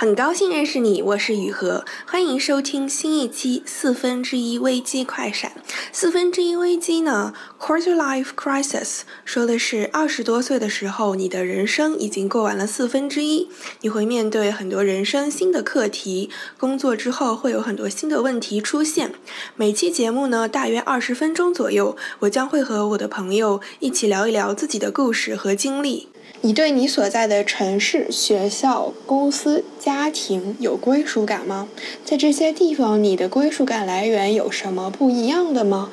[0.00, 5.50] 很高兴认识你，我是雨禾，欢迎收听新一期四分之一危机快闪。
[5.90, 13.48] 四分之一危机呢，quarter life crisis，说的是二十多岁的时候，你的人生已经过完了四分之一，
[13.80, 19.12] 你会面对很多人生新的课题，工作之后会有很多新的问题出现。
[19.56, 26.06] 每期节目呢，大约二十分钟左右，我将会和我的朋友一起聊一聊自己的故事和经历。
[26.40, 31.68] 你对你所在的城市、学校、公司、家庭有归属感吗？
[32.04, 35.90] 在这些地方，你的归属感来源有什么不一样的吗？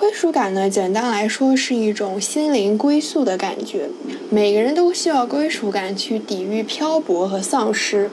[0.00, 3.90] 归属感呢，简单来说是一种心灵归宿的感觉。
[4.30, 8.08] 每个人都需要归属感去抵御漂泊和丧失。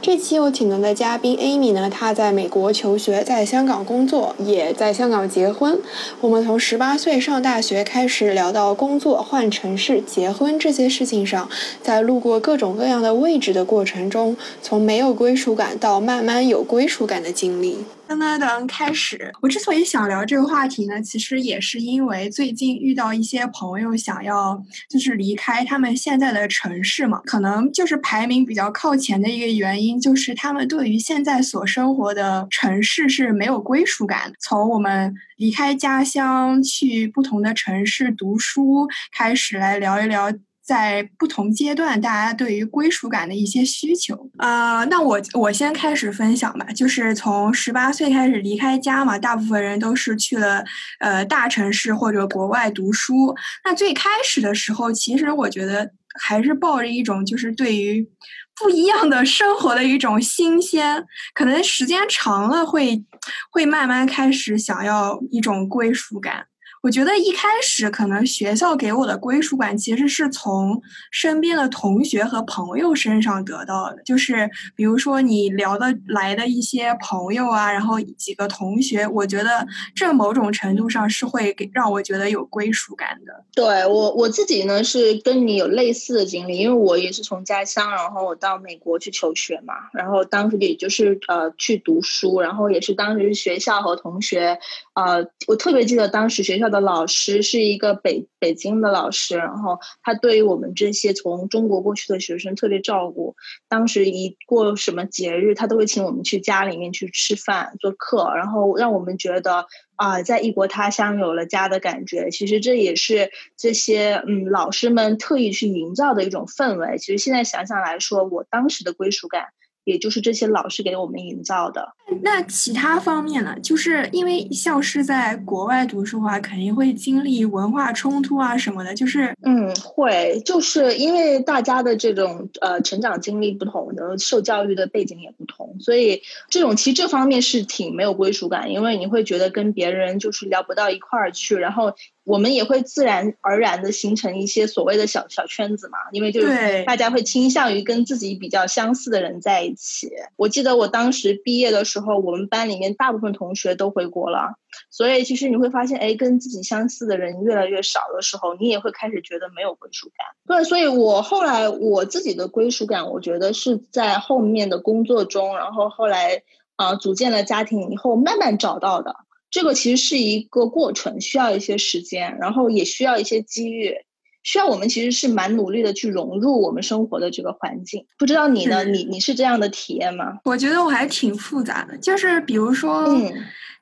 [0.00, 5.76] 这期我请到的嘉宾 Amy 呢，她在美国求学，在香港工作，也在香港结婚。
[6.20, 11.48] 我们从十八岁上大学开始聊到工作、换城市、结婚这些事情上，
[11.82, 17.78] 在路过各种各样的位置的过程中，从没有归属感到慢慢有归属感的经历。
[18.16, 19.32] 噔噔噔，开始。
[19.40, 34.32] 我之所以想聊这个话题呢，其实也是因为最近遇到一些朋友想要就是离开他们现在的城市嘛，可能就是排名比较靠前的一个原因，就是他们对于现在所生活的城市是没有归属感。
[34.38, 40.32] 从我们离开家乡去不同的城市读书开始，来聊一聊。
[40.64, 46.64] 在不同阶段，大家对于归属感的一些需求啊，那我我先开始分享吧。
[46.66, 50.64] 就是从十八岁开始离开家嘛，大部分人都是去了
[51.00, 53.34] 呃大城市或者国外读书。
[53.64, 58.08] 那最开始的时候，其实我觉得还是抱着一种就是对于
[58.54, 61.04] 不一样的生活的一种新鲜，
[61.34, 63.02] 可能时间长了会
[63.50, 66.46] 会慢慢开始想要一种归属感。
[66.82, 74.02] 我觉得一开始可能学校给我的归属感，其实是从身边的同学和朋友身上得到的。
[74.02, 83.44] 就是比如说你聊得来的一些朋友啊，然后几个同学，我觉得这某种程度上是会给让我觉得有归属感的。
[83.54, 94.58] 对我我自己呢是跟你有类似的经历，因为我也是从家乡，然后我到美国去求学嘛，然后当时也就是呃去读书，然后也是当时学校和同学，
[94.94, 96.71] 呃，我特别记得当时学校。
[96.72, 103.36] 的老师是一个北北京的老师，然后他对于我们这些从中国过去的学生特别照顾。
[103.68, 112.30] 当时一过什么节日，他都会请我们去家里面去吃饭做客，然后让我们觉得啊，在异国他乡有了家的感觉。
[112.30, 116.98] 其实这也是这些嗯老师们特意去营造的一种氛围。
[116.98, 119.44] 其实现在想想来说，我当时的归属感。
[119.84, 121.94] 也就是这些老师给我们营造的。
[122.22, 123.58] 那其他方面呢？
[123.60, 128.94] 就是因为像是在国外读书的话，肯定会经历文化冲突啊什么的。
[128.94, 141.94] 就是嗯，会，就是因为大家的这种呃成长经历不同，的受教育的背景也不同，所以这种其实这方面是挺没有归属感，因为你会觉得跟别人就是聊不到一块儿去，然后。
[142.24, 150.10] 我们也会自然而然的形成一些所谓的小小圈子嘛，因为就是大家会倾向于跟自己比较相似的人在一起。
[150.36, 154.54] 我记得我当时毕业的时候，我们班里面大部分同学都回国了，
[154.88, 160.26] 所以其实你会发现，哎，跟自己相似的人越来越少的时候，你也会开始觉得没有归属感。
[160.46, 166.42] 对，所以我后来我自己的归属感，我觉得是在后面的工作中，然后后来
[166.76, 169.16] 啊组建了家庭以后慢慢找到的。
[169.52, 173.94] 这个其实是一个过程，需要一些时间，然后也需要一些机遇，
[174.42, 178.06] 需要我们其实是蛮努力的去融入我们生活的这个环境。
[178.18, 178.82] 不知道你呢？
[178.84, 180.38] 你你是这样的体验吗？
[180.44, 183.06] 我觉得我还挺复杂的，就是比如说，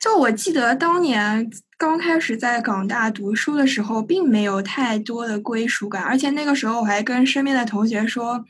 [0.01, 1.49] 就我记得当年
[1.79, 8.45] 刚开始在港大读书的时候，并没有太多的归属感，而且那个时候我还跟身边的同学说：“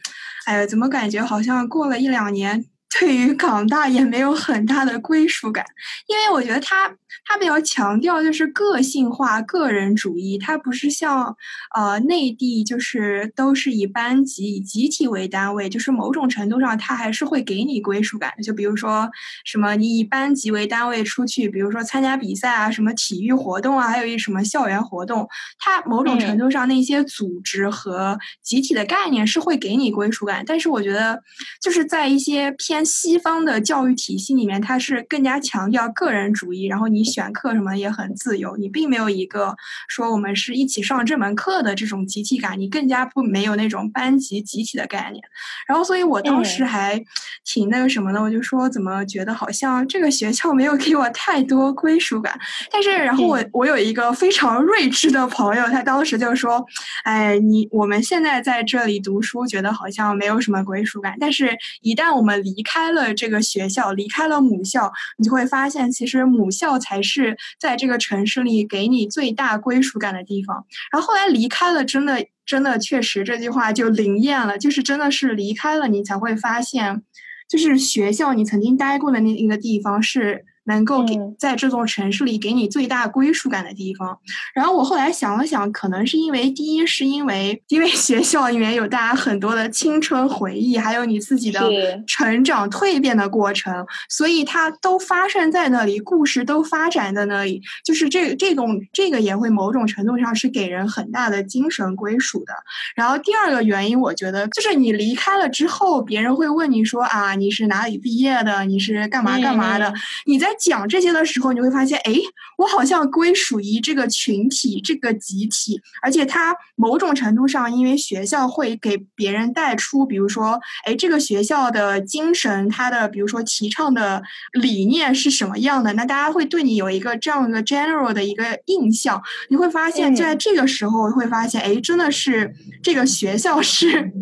[0.47, 2.65] 哎呀，怎么感觉好像过了一两年。”
[2.99, 5.65] 对于港大也没有很大的归属感，
[6.09, 6.89] 因为我觉得他
[7.25, 11.37] 他比较强调就是个性化、个人主义，他不是像
[11.75, 18.33] 呃内地就是都是以班级、以集体为单位，就是某种程度上他还是会给你归属感。
[18.43, 19.09] 就比如说
[19.45, 25.29] 什么你以班级为单位出去，比如说参加比赛啊、什么体育活动啊，还有一什么校园活动，
[25.59, 30.45] 他某种程度上那些组织和集体的概念是会给你归属感。
[30.47, 31.23] 但是我觉得
[31.61, 39.57] 就是在一些偏西方的教育体系里面，它是更加强调个人主义，然后你你选课什么也很自由，你并没有一个
[39.89, 45.25] 说我们是一起上这门课的这种集体感，你更加不没有那种班级集体的概念。
[45.67, 47.03] 然后，所以我当时还
[47.45, 52.39] 挺那个什么的，我就说怎么觉得好像这个学校没有给我太多归属感。
[52.71, 56.63] 但是，然后我我有一个非常睿智的朋友，他当时就说
[57.05, 72.27] ：“哎，你我们现在在这里读书，觉得好像没有什么归属感，但是一旦我们离开了这个学校，离开了母校，你就会发现，其实母校才还是在这个城市里给你最大归属感的地方。”然后后来离开了，真的。
[72.47, 74.59] 真的确实，这句话就灵验了。
[74.59, 77.01] 就是真的是离开了，你才会发现，
[77.49, 80.45] 就是学校你曾经待过的那一个地方是。
[80.71, 84.17] 能够给在这座城市里给你最大归属感的地方。
[84.55, 91.61] 然后我后来想了想，可能是因为第一是因为因为学校里面有大家很多的青春回忆，还有你自己的
[92.07, 97.61] 成长蜕变的过程，所以它都发生在那里，故事都发展在那里。
[97.85, 102.53] 就是这这种这个也会某种程度上是给人很大的精神归属的。
[102.95, 108.65] 然后第二个原因，我觉得就是你离开了之后，别人会问你说啊，你是哪里毕业的？
[108.67, 109.93] 你是干嘛干嘛的？
[110.27, 110.49] 你在。
[110.61, 112.13] 讲这些的时候，你会发现，哎，
[112.59, 124.23] 我好像归属于这个群体、这个集体，而且它某种程度上，因为学校会给别人带出，比如说，哎，这个学校的精神，它的比如说提倡的
[124.53, 129.23] 理念是什么样的，那大家会对你有一个这样一个 general 的一个印象。
[129.49, 134.13] 你会发现在这个时候，会发现，哎，真的是这个学校是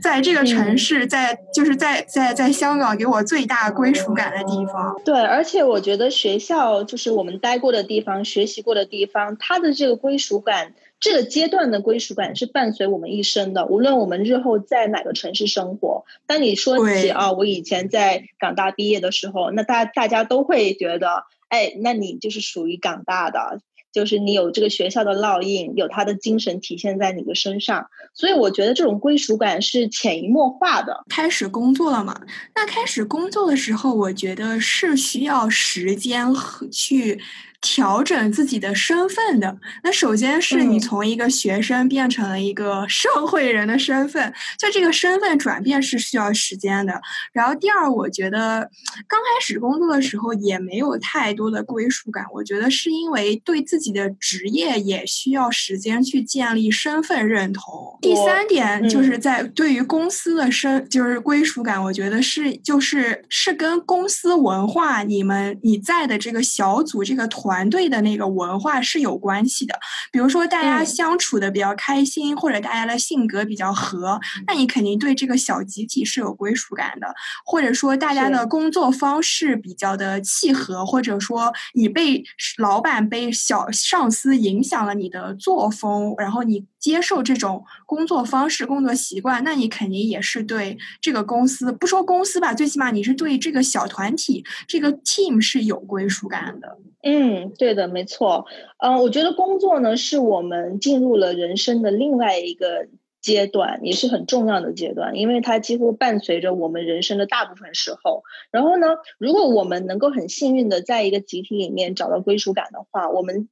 [0.00, 4.94] 在这个城市，在就是在在在香港给我最大归属感的地方。
[5.04, 5.82] 对，而且我。
[5.87, 13.66] 觉得学校就是我们待过的地方、学习过的地方，它的这个归属感，这个阶段的归属感是伴随我们一生的。
[13.66, 23.60] 无论我们日后在哪个城市生活，当你说起啊，我以前在港大毕业的时候，那大大家都会觉得，哎，那你就是属于港大的。
[23.92, 31.04] 就是你有这个学校的烙印，有他的精神体现在你的身上，所以我觉得这种归属感是潜移默化的。
[31.08, 32.20] 开始工作了嘛？
[32.54, 37.20] 那开始工作的时候，我觉得是需要时间和去。
[37.60, 47.00] 调整自己的身份的，那首先是你从一个学生变成了一个社会人的身份，就这个身份转变是需要时间的。
[47.32, 48.70] 然后第二，我觉得
[49.08, 57.98] 刚开始工作的时候也没有太多的归属感，我觉得是因为对自己的职业也需要时间去建立身份认同。
[58.00, 67.47] 第三点就是在对于公司的身就是归属感，我觉得是就是是跟公司文化，你们你在的这个小组这个团。
[67.48, 69.80] 团队的那个文化是有关系的，
[70.12, 77.06] 比如说大家相处的比较开心，或者大家的性格比较合，那你肯定对这个小集体是有归属感的。
[77.46, 82.22] 或者说大家的工作方式比较的契合，或者说你被
[82.58, 86.66] 老板、被小上司影响了你的作风，然后你。
[86.78, 96.78] 接受这种工作方式、工作习惯，那你肯定也是对这个公司，不说公司吧，最起码你是对这个小团体、这个 team 是有归属感的。
[97.02, 98.44] 嗯，对的，没错。
[98.78, 102.86] 嗯，我觉得工作呢，是我们进入了人生的另外一个
[103.20, 108.22] 阶段，也是很重要的阶段，因为它几乎伴随着我们人生的大部分时候。
[108.50, 108.86] 然后呢，
[109.18, 113.48] 如果我们能够很幸运的在一个集体里面找到归属感的话，我们。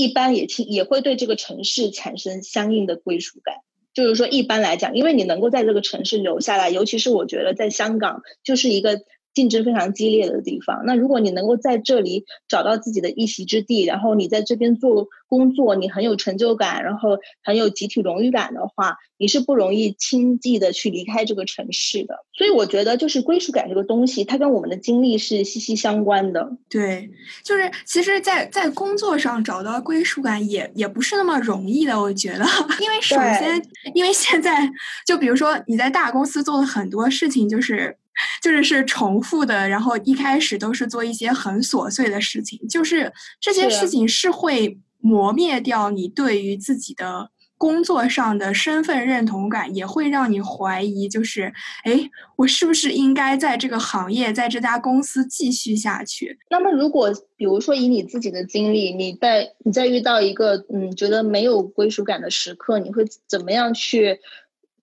[0.00, 3.56] 一般也听也会对这个城市产生相应的归属感，
[3.92, 9.02] 就是说一般来讲，因为你能够在这个城市留下来，尤其是我觉得在香港就是一个
[9.34, 10.82] 竞争非常激烈的地方。
[10.84, 15.08] 那如果你能够在这里找到自己的一席之地，然后你在这边做。
[15.30, 22.16] 工作你很有成就感，然后很有集体荣誉感的话，你是不容易轻易的去离开这个城市的。
[22.32, 26.50] 所以我觉得，就是归属感这个东西，它跟我们的经历是息息相关的。
[26.68, 27.08] 对，
[27.44, 31.96] 就是其实，在在工作上找到归属感也也不是那么容易的。
[31.96, 32.44] 我觉得，
[32.82, 33.62] 因为首先，
[33.94, 34.68] 因为现在
[35.06, 37.96] 就比如说你在大公司做的很多事情，就是
[38.42, 44.78] 就是是重复的，然后一开始都是做一些很琐碎的事情，就是这些事情是会。
[45.02, 56.38] 磨灭掉你对于自己的工作上的身份认同感，也会让你怀疑，就是，哎，我是不是应该在这个行业，在这家公司继续下去？
[56.50, 64.18] 那么，如果比如说以你自己的经历，你在你在遇到一个嗯觉得没有归属感的时刻，你会怎么样去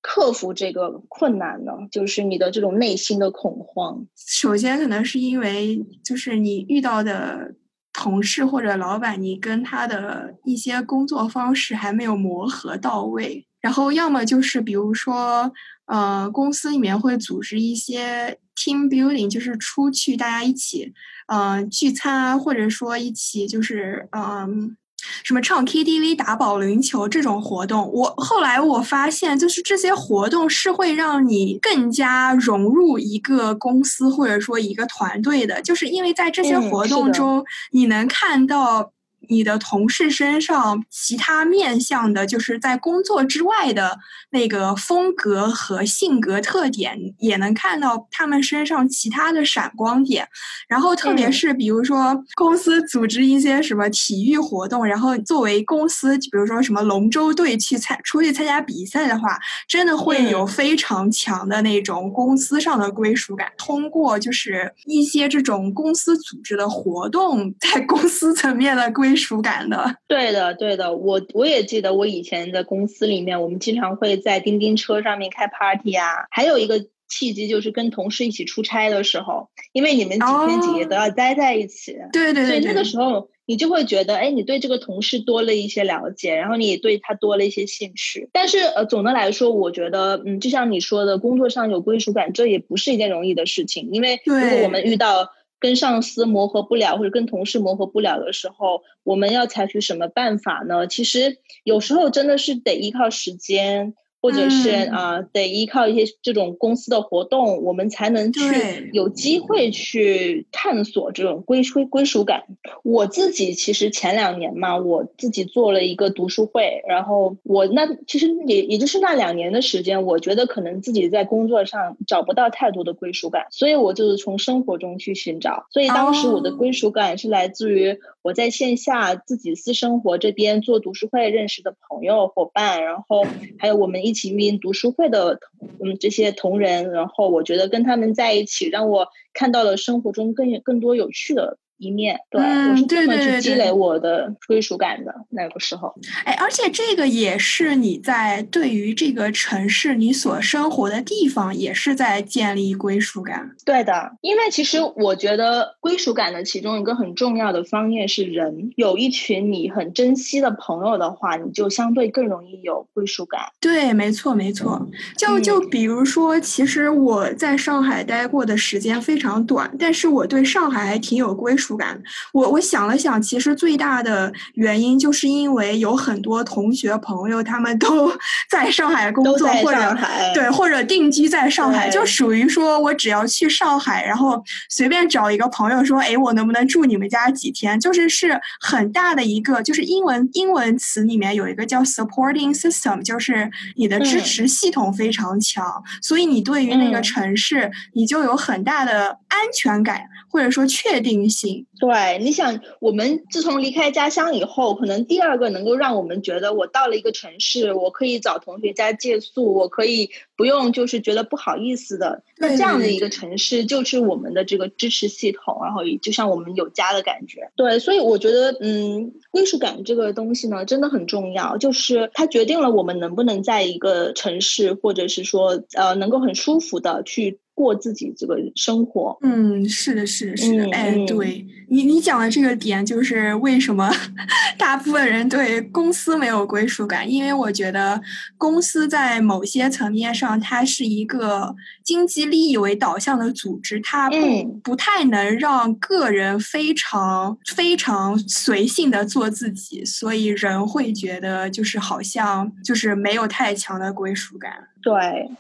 [0.08, 1.74] 克服这个困难呢？
[1.92, 4.08] 就是你的这种内心的恐慌。
[4.16, 7.56] 首先，可能是因为就是你遇到的。
[8.00, 15.52] 同事或者老板，你跟他的一些工作方式还没有磨合到位，然后要么就是比如说，
[15.88, 20.94] 呃，公司里面会组织一些 team building，就是出去大家一起，
[21.26, 24.78] 嗯，聚餐啊，或者说一起就是嗯。
[25.24, 38.92] 什么唱 KTV、打保龄球这种活动，我后来我发现，就是这些活动是会让你更加融入一个公司或者说一个团队的，就是因为在这些活动中，你能看到。
[39.30, 50.28] 你的同事身上其他面向的，就是在工作之外的那个风格和性格特点，也能看到他们身上其他的闪光点。
[50.70, 63.52] 然后，特别是比如说公司组织一些什么体育活动，然后作为公司，比如说什么龙舟队去参出去参加比赛的话，真的会有非常强的那种公司上的归属感。
[63.58, 69.17] 通过就是一些这种公司组织的活动，在公司层面的归。
[69.18, 76.28] 归属感的， 对的，对的，我我也记得，我以前的公司里面，我们经常会在叮叮车上面开 party 啊。
[76.30, 88.30] 还有一个契机就是跟同事一起出差的时候，因为你们几天几夜都要待在一起，对对对，所以那个时候你就会觉得，哎，你对这个同事多了一些了解，然后你也对他多了一些兴趣。
[88.32, 95.32] 但是呃，总的来说，我觉得，嗯，就像你说的，工作上有归属感，这也不是一件容易的事情，因为如果我们遇到。
[95.60, 100.88] 跟上司磨合不了，或者跟同事磨合不了的时候，我们要采取什么办法呢？
[100.88, 103.96] 其实有时候真的是得依靠时间。
[104.28, 112.44] 或者是啊，得依靠一些这种公司的活动，我们才能去有机会去探索这种归归归属感。
[112.84, 125.68] 我自己其实前两年嘛，我自己做了一个读书会，然后我那其实也也就是那两年的时间，我觉得可能自己在工作上找不到太多的归属感，所以我就是从生活中去寻找。
[125.72, 133.24] 所以当时我的归属感是来自于我在线下自己私生活这边做读书会认识的朋友伙伴，然后
[133.60, 133.98] 还有我们。
[134.08, 135.40] 一起运营读书会的，
[135.80, 141.58] 嗯，这些同仁，然后我觉得跟他们在一起，让我看到了生活中更更多有趣的。
[141.78, 145.94] 一面对，我是这么去积累我的归属感的那个时候。
[146.26, 153.52] 哎，而且这个也是你在对于这个城市你所生活的地方，也是在建立归属感。
[153.64, 163.42] 对的，因为其实我觉得归属感的其中一个很重要的方面是人，有一群你很珍惜的朋友的话，你就相对更容易有归属感。
[163.60, 164.88] 对，没错，没错。
[165.18, 171.67] 就就比如说，其实我在上海待过的时间非常短，但是我对上海还挺有归属。
[171.76, 178.12] 感，我我想了想，其实最大的原因就是因为有很多同学朋友，他们都
[178.50, 179.98] 在上海工作，或者
[180.34, 187.80] 对，或者定居在上海，就属于说我只要去上海，然后随便找一个朋友说，哎，我能不能住你们家几天？
[187.80, 201.57] 就是是很大的一个，就是英文英文词里面有一个叫 supporting system，就是你的支持系统非常强，所以你对于那个城市，你就有很大的安全感，或者说确定性。
[201.58, 217.52] me 对，你想，我们自从离开家乡以后，可能第二个能够让我们觉得我到了一个城市，我可以找同学家借宿，我可以不用就是觉得不好意思的，那这样的一个城市就是我们的这个支持系统，然后就像我们有家的感觉。
[217.56, 227.40] 对，所以我觉得，嗯，归属感这个东西呢，真的很重要，就是它决定了我们能不能在一个城市，或者是说，呃，能够很舒服的去。
[227.58, 233.92] 过自己这个生活，嗯，是的，是的，是的，哎，对你，你讲的这个点就是为什么
[234.58, 238.02] 大部分人对公司没有归属感，因为我觉得
[238.38, 254.54] 公司在某些层面上，它是一个经济利益为导向的组织，它不不太能让个人非常非常随性的做自己，所以人会觉得就是好像就是没有太强的归属感。
[254.82, 254.94] 对，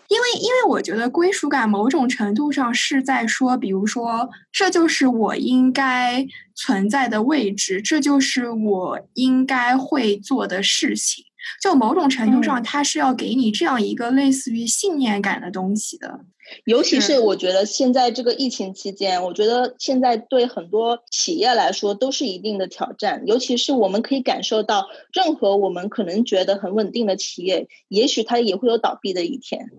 [0.08, 6.26] 因为因为我觉得归属感某种程度上是在说，比如说，这就是我应该
[6.56, 11.24] 存在的位置，这就是我应该会做的事情。
[11.62, 16.20] 就某种程度上，它是要给你这样一个类似于信念感的东西的。
[16.66, 23.24] 尤其是我觉得现在这个疫情期间，我觉得现在对很多企业来说都是一定的挑战。
[23.26, 29.70] 尤其是我们可以感受到，任何我们可能觉得很稳定的企业，也许它也会有倒闭的一天。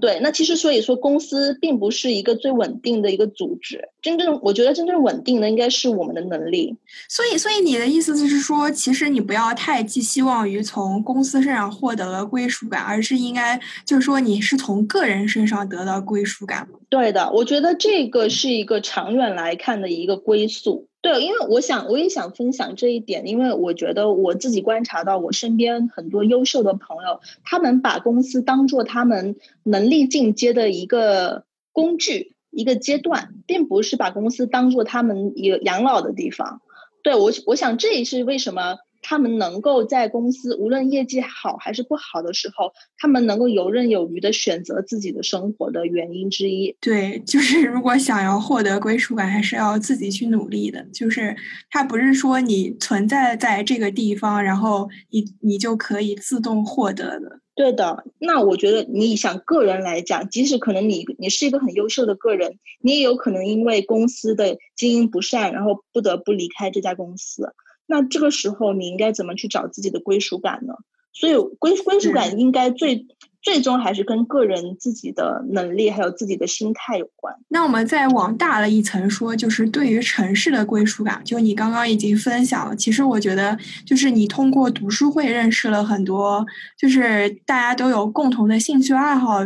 [0.00, 3.88] 对，那其实所以说，公司并不是一个最稳定的一个组织。
[4.00, 6.74] 真正我觉得真正稳定的应该是我们的能力。
[7.08, 16.66] 所以，所以你的意思就是说，其实你不要太寄希望于从公司身上获得了归属感，而是应该就是说你是从个人身上得到归属感。
[16.88, 20.88] 对的，我觉得这个是一个长远来看的一个归宿。
[21.02, 32.36] 对，因为我想，我也想分享这一点，因为我觉得我自己观察到，我身边很多优秀的朋友，他们把公司当做他们能力进阶的一个工具。
[32.52, 36.60] 一个阶段，并不是把公司当做他们一个养老的地方。
[37.04, 38.78] 对我，我想这也是为什么。
[39.02, 46.76] 他们能够在公司无论业绩好还是不好的时候，他们能够游刃有余的选择自己的生活的原因之一。
[46.80, 50.84] 对， 就是如果想要获得归属感，还是要自己去努力的。
[50.92, 51.36] 就是
[51.70, 57.40] 它不是说你存在在这个地方，然后你你就可以自动获得的。
[57.54, 58.04] 对的。
[58.18, 67.54] 那我觉得你想个人来讲，即使可能你你是一个很优秀的个人，你也有可能因为公司的经营不善，然后不得不离开这家公司。
[67.90, 70.74] 那这个时候你应该怎么去找自己的归属感呢？
[71.12, 73.04] 所以归归属感应该最
[73.42, 77.34] 最终还是跟个人自己的能力还有自己的心态有关。
[77.48, 82.76] 那我们再往大了一层说，就是对于城市的归属感，就你刚刚已经分享了。
[82.76, 86.46] 其实我觉得，就是你通过读书会认识了很多，
[86.78, 89.40] 就是大家都有共同的兴趣爱好，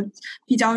[0.45, 0.75] 比较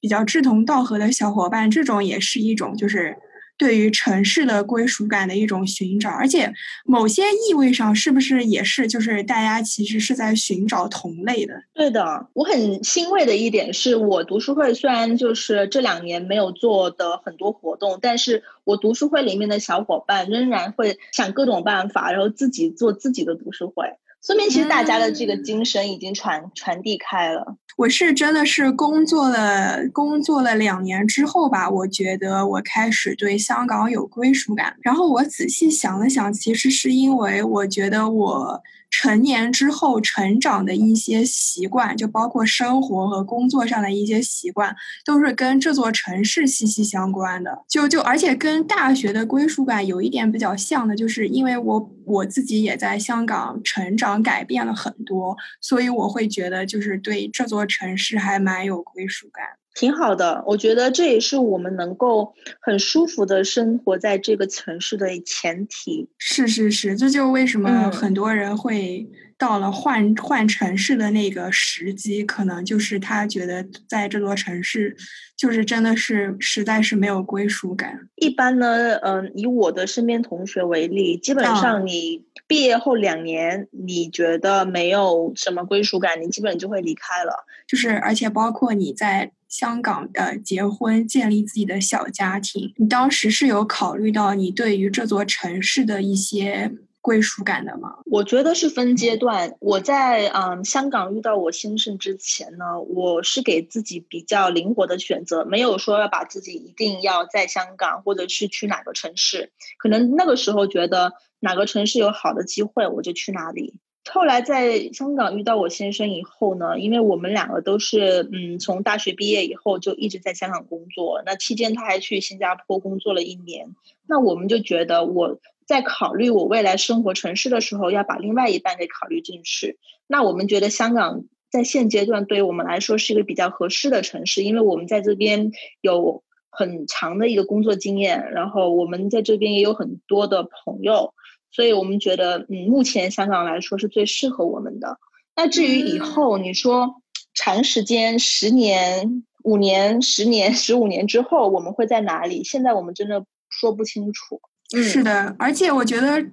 [0.00, 3.16] 比较志同道合的小伙伴，这种也是一种就是。
[3.60, 6.50] 对于城市的归属感的一种寻找，而且
[6.86, 11.52] 某些意味上是不是也是就是大家其实是在寻找同类的？
[11.74, 23.84] 对的，我很欣慰的一点是我读书会虽然就是这两年没有做的很多活动，但是我读书会里面的小伙伴仍然会想各种办法，然后自己做自己的读书会。
[24.22, 27.56] 说明其实大家的这个精神已经传传递开了。
[27.76, 34.76] 我是真的是工作了工作了两年之后吧，我觉得我开始对香港有归属感。
[34.82, 38.62] 然后我仔细想了想，其实是因为我觉得我。
[38.92, 44.74] 成年之后成长的一些习惯，就包括生活和工作上的一些习惯，
[45.04, 47.56] 都是跟这座城市息息相关的。
[47.68, 59.46] 就就而且跟大学的归属感有一点比较像的，就是因为我我自己也在香港成长，改变了很多，所以我会觉得就是对这座城市还蛮有归属感。
[59.72, 66.10] 挺好的，我觉得这也是我们能够很舒服的生活在这个城市的前提。
[66.18, 69.08] 是是是，这就为什么很多人会
[69.38, 74.96] 到了换换城市的那个时机，可能就是他觉得在这座城市，
[75.36, 78.08] 就是真的是实在是没有归属感。
[78.16, 87.46] 一般呢，嗯，以我的身边同学为例，基本上你毕业后两年，你觉得没有什么归属感，你基本就会离开了。
[87.70, 89.30] 就是而且包括你在。
[89.50, 97.96] 香港的结婚，建立自己的小家庭，你当时是有考虑到你对于这座城市的一些归属感的吗？
[98.06, 99.56] 我觉得是分阶段。
[99.58, 109.50] 我在嗯香港遇到我先生之前呢，我是给自己比较灵活的选择，没有说要把自己一定要在香港，或者是去哪个城市。
[109.78, 113.74] 可能那个时候觉得哪个城市有好的机会，我就去哪里。
[114.12, 123.74] 后来在香港遇到我先生以后呢，因为我们两个都是嗯从大学毕业以后就一直在香港工作，那期间他还去新加坡工作了一年，
[124.08, 129.78] 那我们就觉得我在考虑我未来生活城市的时候，要把另外一半给考虑进去。
[130.08, 141.14] 那我们觉得香港在现阶段对于我们来说是一个比较合适的城市，因为我们在这边有很长的一个工作经验，然后我们在这边也有很多的朋友。
[141.50, 144.98] 所以我们觉得，嗯，目前香港来说是最适合我们的。
[145.36, 147.02] 那至于以后，你说
[147.34, 152.44] 长时间十年、五年、十年、十五年之后，我们会在哪里？
[152.44, 154.40] 现在我们真的说不清楚。
[154.76, 156.24] 嗯是的，而且我觉得，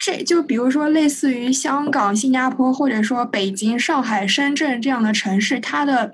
[0.00, 6.10] 这就比如说类似于香港、新加坡，或者说北京、上海、深圳这样的城市，它的。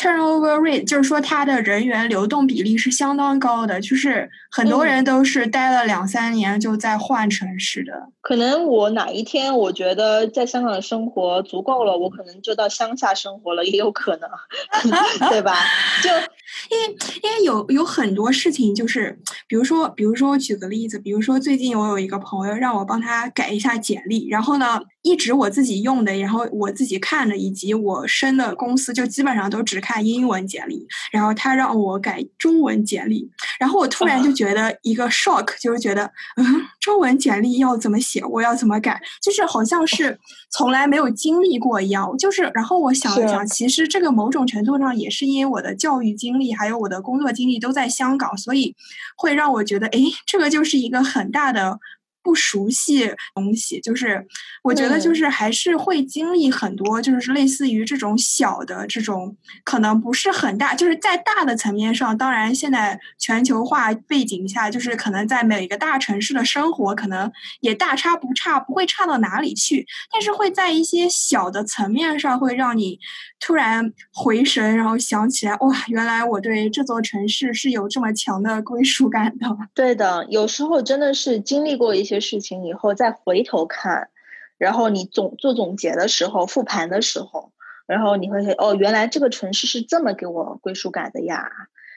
[0.00, 7.92] Turnover rate 就是说，它的人员流动比例是相当高的，就是很多人都是待了两三年就在换城市的。
[8.22, 14.30] 可能我哪一天我觉得在香港生活足够了，我可能就到乡下生活了，也有可能，
[15.28, 15.54] 对吧？
[16.02, 16.08] 就
[16.74, 24.80] 因为因为有有很多事情，就是比如说，比如说我举个例子，比如说最近我有一个朋友让我帮他改一下简历，然后呢。
[25.02, 30.86] 一直我自己用的，然后我自己看的，以及我申的公司就基本上都只看英文简历。
[31.10, 33.26] 然后他让我改中文简历，
[33.58, 36.04] 然后我突然就觉得一个 shock，就是觉得，
[36.36, 36.44] 嗯，
[36.80, 40.18] 中文简历要怎么写，我要怎么改，就是好像是
[40.50, 42.14] 从来没有经历过一样。
[42.18, 48.76] 就是，然后我想了想，其实这个某种程度上也是因为我的教育经历还有我的工作经历都在香港，所以
[49.16, 51.80] 会让我觉得，哎，这个就是一个很大的。
[52.22, 54.26] 不熟悉东西，就是
[54.62, 67.30] 我觉得就是还是会经历很多，就是类似于这种小的这种，可能不是很大，就是在大的层面上，当然现在全球化背景下，就是可能在每个大城市的生活可能
[67.60, 72.98] 也大差不差，不会差到哪里去，但是会在一些小的层面上会让你
[73.38, 79.46] 突然回神，然后想起来，哇，原来我对这座城市是有这么强的归属感的。
[79.74, 82.20] 对的，有时候真的是经历过一些。
[82.20, 84.10] 事情以后再回头看，
[84.58, 87.50] 然后你总做总结的时候、复盘的时候，
[87.86, 91.50] 然后你会哦，原来这个城市是这么给我归属感的呀。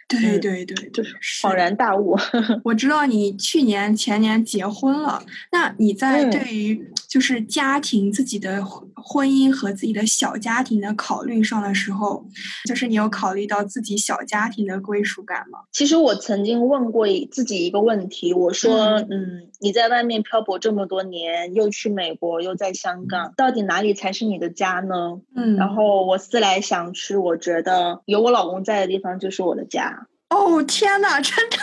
[0.08, 2.18] 对对对，就是恍然大悟。
[2.64, 8.64] 我知道你去年前年结婚了，那你在对于就是家庭自己的
[8.96, 12.26] 婚姻和自己的小家庭的考虑上的时候，
[12.68, 15.60] 就是你有考虑到自己小家庭的归属感吗？
[15.72, 18.76] 其实我曾经问过自己一个问题，我说，
[19.10, 25.22] 嗯，你在外面漂泊这么多年，又去美国，又在香港，到底哪里才是你的家呢？
[25.36, 29.93] 嗯，然后我思来想去，我觉得有我老公在的地方就是我的家。
[30.34, 31.58] 哦天哪，真的，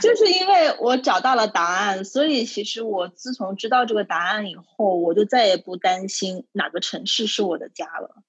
[0.00, 8.22] 就是因为我找到了答案，所以其实我自从知道这个答案以后，我就再也不担心哪个城市是我的家了。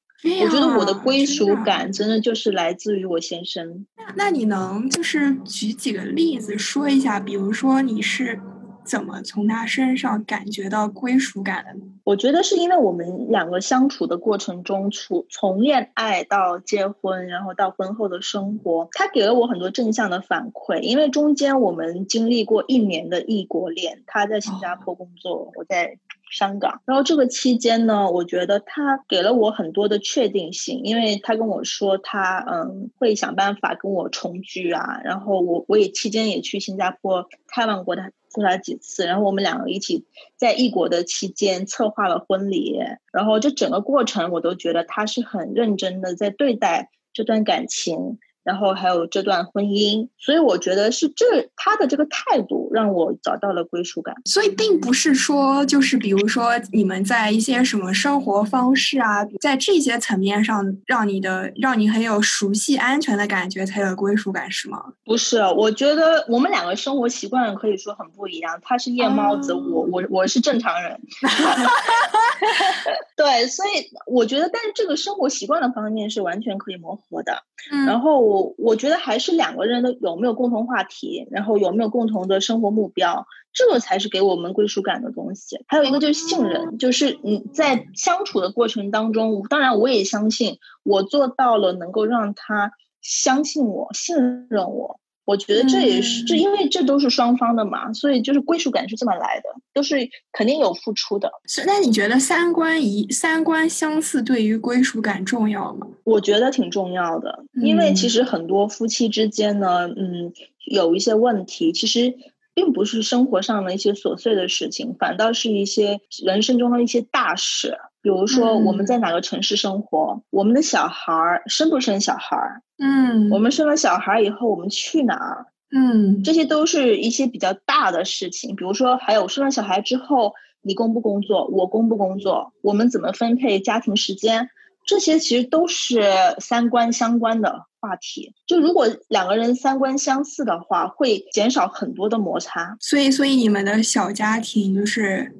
[0.44, 3.88] 我觉得我的归属感真的就是来自于我先生。
[3.98, 8.40] 那那你能就是举几个例子说一下，比如说你是。
[8.84, 11.86] 怎么从他身上感觉到归属感的呢？
[12.04, 20.82] 我觉得是因为我们两个相处的过程中，处从恋爱到结婚，然后到婚后的生活，他给了我很多正向的反馈。
[20.82, 25.98] 因为中间我们经历过一年的异国恋，他在新加坡工作，我在
[26.32, 26.82] 香港。
[26.86, 35.00] 然后这个期间呢，我觉得他给了我很多的确定性，因为他跟我说他嗯会想办法跟我重聚啊。
[35.04, 38.12] 然后我我也期间也去新加坡探望过他。
[38.32, 40.06] 过来几次，然后我们两个一起
[40.38, 42.80] 在异国的期间策划了婚礼，
[43.12, 48.20] 然后这整个过程我都觉得他是很认真的在对待这段感情。
[48.44, 54.16] 然后还有这段婚姻，所以我觉得是这他的这个态度让我找到了归属感。
[54.26, 64.84] 所以并不是说，就是比如说你们在一些什么生活方式啊，在这些层面上让你的让你很有熟悉、安全的感觉才有归属感，是吗？
[65.04, 68.60] 不是，我觉得我们两个生活习惯可以说很不一样。
[68.62, 71.02] 他是夜猫子，我我我是正常人。
[73.18, 73.70] 对，所以
[74.08, 77.44] 我觉得，但是这个生活习惯的方面是完全可以磨合的。
[77.72, 78.12] 嗯然后。
[78.22, 85.64] 我我觉得还是两个人的有没有共同话题，然后有没有共同的生活目标，这个才是给我们归属感的东西。
[85.68, 92.72] 还有一个就是信任，就是你在相处的过程当中，当然我也相信我做到了，能够让他
[93.02, 95.00] 相信我、信任我。
[95.24, 101.32] 我觉得这也是，这因为这都是双方的嘛，所以就是归属感是这么来的，都是肯定有付出的。
[101.66, 105.88] 那你觉得三观一三观相似对于归属感重要吗？
[106.04, 110.34] 我觉得挺重要的，因为其实很多夫妻之间呢，嗯，
[110.66, 112.14] 有一些问题，其实
[112.62, 117.76] 并不是生活上的一些琐碎的事情，反倒是一些人生中的一些大事。
[118.04, 120.22] 比如说，我们在哪个城市生活？
[120.30, 122.62] 我们的小孩儿生不生小孩儿？
[122.78, 125.48] 嗯，我们生了小孩以后，我们去哪儿？
[125.76, 128.56] 嗯，这些都是一些比较大的事情。
[128.56, 131.48] 比如说，还有生了小孩之后，你工不工作？
[131.48, 132.54] 我工不工作？
[132.62, 134.52] 我们怎么分配家庭时间？
[134.86, 136.04] 这些其实都是
[136.38, 138.34] 三观相关的话题。
[138.48, 142.78] 就如果两个人三观相似的话，会减少很多的摩擦。
[142.80, 145.36] 所以，所以你们的小家庭就是。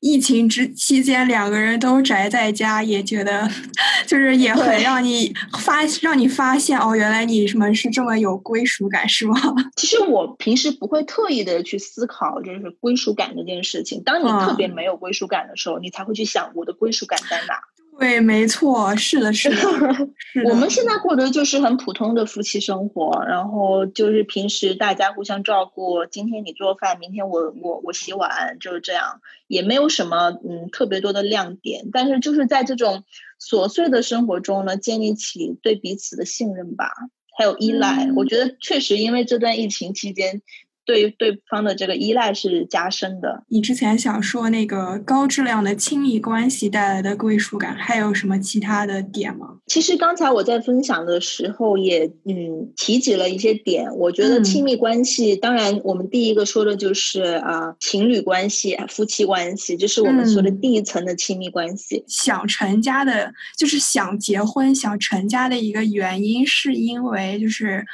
[0.00, 3.48] 疫情之期间，两个人都宅在家，也觉得
[4.06, 9.34] 就是也很让你发让你发现哦，原来你什么是这么有归属感，是吗？
[9.74, 14.02] 其实我平时不会特意的去思考，就是归属感这件事情。
[14.04, 17.54] 当你特别没有归属感的时候，你才会去想我的归属感在哪。
[17.98, 19.56] 对，没错，是的，是的。
[20.48, 31.88] 我们现在过的就是很普通的夫妻生活，然后就是平时大家互相照顾，今天你做饭，明天我我我洗碗，就是这样，也没有什么嗯特别多的亮点。
[31.92, 33.04] 但是就是在这种
[33.40, 36.90] 琐碎的生活中呢，建立起对彼此的信任吧，
[37.38, 38.10] 还有依赖。
[38.14, 40.42] 我觉得确实因为这段疫情期间。
[40.86, 43.42] 对对方的这个依赖是加深的。
[43.48, 49.56] 你之前想说那个高质量的亲密关系带来的归属感，还有什么其他的点吗？
[49.66, 53.92] 其实刚才我在分享的时候也嗯提及了一些点。
[53.96, 62.04] 我觉得亲密关系，当然我们第一个说的就是啊情侣关系、夫妻关系，这是我们说的第一层的亲密关系。
[62.06, 67.84] 想成家的，就是想结婚、想成家的一个原因，是因为就是。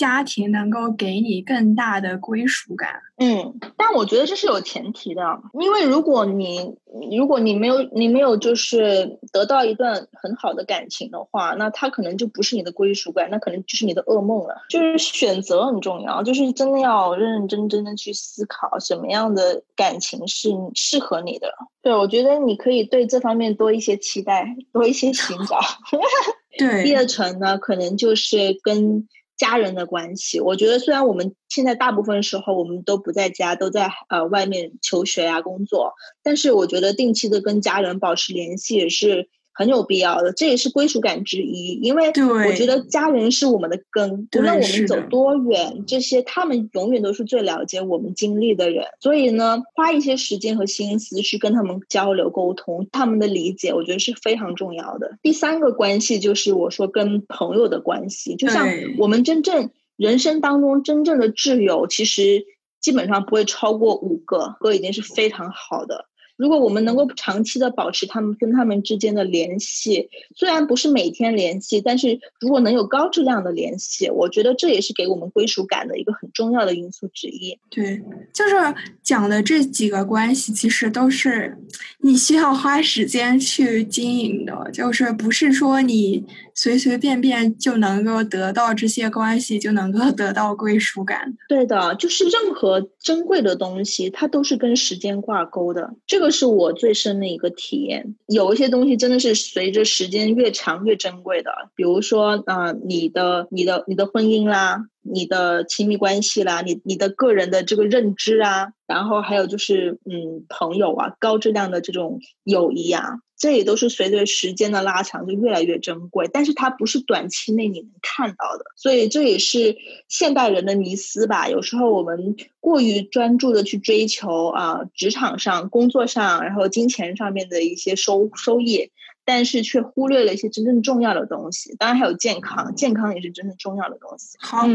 [0.00, 3.02] 家庭能够给你更大的归属感。
[3.18, 5.20] 嗯，但我觉得这是有前提的，
[5.60, 6.74] 因为如果你
[7.14, 14.62] 如果你没有你没有就是得到一段很好的感情的话，那他可能就不是你的归属感，那可能就是你的噩梦了。
[14.70, 21.52] 就是选择很重要，就是真的要认认真真的去思考什么样的感情是适合你的。
[21.82, 25.60] 对，我觉得你可以对这方面多一些期待，多一些寻找。
[26.58, 29.06] 对，第二层呢，可能就是跟。
[29.40, 39.30] 家人的关系，我觉得虽然我们现在大部分时候我们都不在家，都在呃外面求学呀工作，但是我觉得定期的跟家人保持联系也是。
[39.60, 41.78] 很有必要的，这也是归属感之一。
[41.82, 42.08] 因为
[42.46, 48.86] 我觉得家人是我们的根，无论我们走多远，这些他们永远都是最了解我们经历的人。
[49.00, 55.18] 所以呢，花一些时间和心思去跟他们交流沟通，他们的理解，我觉得是非常重要的。
[55.20, 59.68] 第三个关系就是我说跟朋友的关系，就像我们真正
[59.98, 62.46] 人生当中真正的挚友，其实
[62.80, 66.06] 基本上不会超过五个，哥已经是非常好的。
[66.40, 77.58] 如果我们能够长期的保持他们跟他们之间的联系，虽然不是每天联系，但是如果能有高质量的联系，我觉得这也是给我们归属感的一个很重要的因素之一。
[77.68, 78.54] 对，就是
[79.02, 81.58] 讲的这几个关系，其实都是
[82.00, 86.24] 你需要花时间去经营的，就是不是说你
[86.54, 91.36] 随随便便就能够得到这些关系，就能够得到归属感。
[91.46, 95.94] 对的，就是任何珍贵的东西，它都是跟时间挂钩的。
[96.06, 96.29] 这个。
[96.30, 98.16] 是我最深的一个体验。
[98.26, 113.20] 有一些东西真的是随着时间越长越珍贵的，比如说啊，你的、你的、你的婚姻啦，你的亲密关系啦，你、你的个人的这个认知啊，然后还有就是嗯，朋友啊，高质量的这种友谊啊。
[113.40, 119.74] 这也都是随着时间的拉长就越来越珍贵，但是它不是短期内你能看到的，所以这也是
[120.08, 121.48] 现代人的迷思吧。
[121.48, 128.90] 有时候我们过于专注的去追求啊，职场上、工作上，然后金钱上面的一些收收益，
[129.24, 131.74] 但是却忽略了一些真正重要的东西。
[131.78, 134.36] 当然还有健康，健康也是真正重要的东西。
[134.38, 134.68] 好。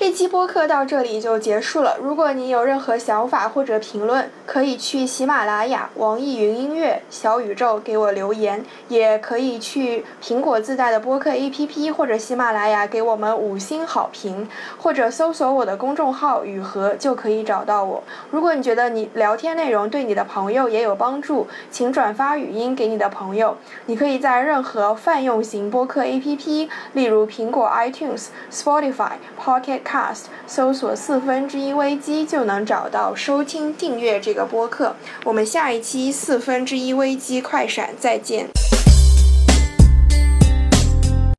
[0.00, 1.96] 这期播客到这里就结束了。
[2.00, 18.00] 如果你有任何想法或者评论，可以去喜马拉雅、网易云音乐、小宇宙给我留言，也可以去苹果自带的播客 APP 或者喜马拉雅给我们五星好评，或者搜索我的公众号“雨禾”就可以找到我。
[18.30, 23.56] 如果你觉得你聊天内容对你的朋友也有帮助，请转发语音给你的朋友。
[23.86, 29.80] 你可以在任何泛用型播客 APP，例如苹果 iTunes、Spotify、Pocket。
[29.88, 34.94] Cast 搜索四分之一危机就能找到收听订阅这个播客。
[35.24, 38.48] 我们下一期四分之一危机快闪再见。